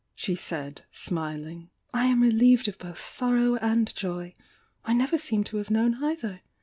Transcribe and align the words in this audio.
she 0.15 0.33
said, 0.33 0.81
smiling. 0.91 1.69
"I 1.93 2.07
am 2.07 2.23
relieved 2.23 2.67
of 2.67 2.79
both 2.79 2.99
sorrow 2.99 3.57
and 3.57 3.93
joy— 3.93 4.33
I 4.83 4.93
never 4.93 5.19
seem 5.19 5.43
to 5.43 5.57
have 5.57 5.69
known 5.69 6.03
either! 6.03 6.41